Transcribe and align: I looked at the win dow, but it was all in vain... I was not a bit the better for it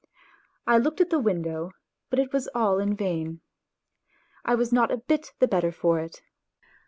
I 0.65 0.79
looked 0.79 0.99
at 0.99 1.11
the 1.11 1.19
win 1.19 1.43
dow, 1.43 1.73
but 2.09 2.17
it 2.17 2.33
was 2.33 2.49
all 2.55 2.79
in 2.79 2.95
vain... 2.95 3.41
I 4.43 4.55
was 4.55 4.73
not 4.73 4.89
a 4.91 4.97
bit 4.97 5.31
the 5.37 5.47
better 5.47 5.71
for 5.71 5.99
it 5.99 6.23